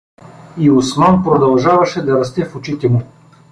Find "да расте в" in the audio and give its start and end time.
2.05-2.55